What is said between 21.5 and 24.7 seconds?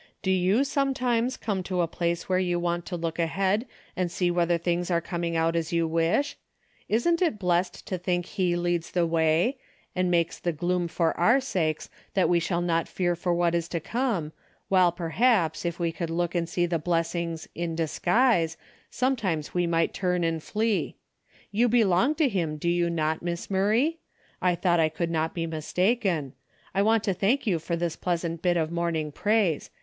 You belong to him, do you not. Miss Murray? I